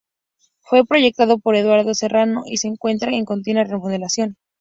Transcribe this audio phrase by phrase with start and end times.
[0.61, 4.35] Fue proyectado por Eduardo Serrano y se encuentra en continua remodelación.